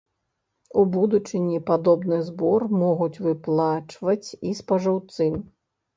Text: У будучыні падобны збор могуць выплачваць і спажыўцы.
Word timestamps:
У 0.79 0.85
будучыні 0.95 1.59
падобны 1.69 2.17
збор 2.29 2.65
могуць 2.85 3.21
выплачваць 3.27 4.27
і 4.47 4.59
спажыўцы. 4.61 5.29